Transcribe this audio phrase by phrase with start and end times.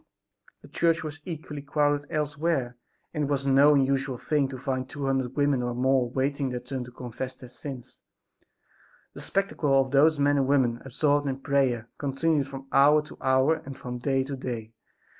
[0.63, 2.75] The church was equally crowded elsewhere,
[3.13, 6.59] and it was no unusual thing to find two hundred women or more waiting their
[6.59, 7.99] turn to confess their sins.
[9.13, 13.57] The spectacle of those men and women absorbed in prayer continued from hour to hour
[13.63, 14.73] and from day to day.